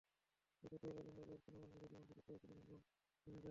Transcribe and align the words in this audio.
বছর 0.63 0.77
দুয়েক 0.81 0.97
আগে 0.97 1.03
জিম্বাবুয়ের 1.07 1.41
সলোমন 1.45 1.69
মিরে 1.73 1.87
যেমন 1.91 2.03
সুযোগ 2.07 2.23
পেয়েছিলেন 2.27 2.57
মেলবোর্ন 2.57 2.83
রেনেগেডসে। 3.27 3.49